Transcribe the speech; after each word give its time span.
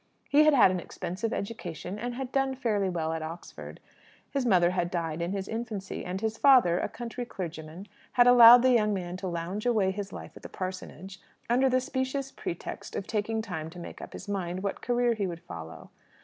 He 0.27 0.45
had 0.45 0.55
had 0.55 0.71
an 0.71 0.79
expensive 0.79 1.31
education, 1.31 1.99
and 1.99 2.15
had 2.15 2.31
done 2.31 2.55
fairly 2.55 2.89
well 2.89 3.13
at 3.13 3.21
Oxford. 3.21 3.79
His 4.31 4.47
mother 4.47 4.71
had 4.71 4.89
died 4.89 5.21
in 5.21 5.31
his 5.31 5.47
infancy; 5.47 6.03
and 6.03 6.19
his 6.19 6.39
father, 6.39 6.79
a 6.79 6.89
country 6.89 7.23
clergyman, 7.23 7.87
had 8.13 8.25
allowed 8.25 8.63
the 8.63 8.71
young 8.71 8.95
man 8.95 9.15
to 9.17 9.27
lounge 9.27 9.67
away 9.67 9.91
his 9.91 10.11
life 10.11 10.35
at 10.35 10.41
the 10.41 10.49
parsonage, 10.49 11.21
under 11.51 11.69
the 11.69 11.79
specious 11.79 12.31
pretext 12.31 12.95
of 12.95 13.05
taking 13.05 13.43
time 13.43 13.69
to 13.69 13.77
make 13.77 14.01
up 14.01 14.13
his 14.13 14.27
mind 14.27 14.63
what 14.63 14.81
career 14.81 15.13
he 15.13 15.27
would 15.27 15.41
follow. 15.43 15.91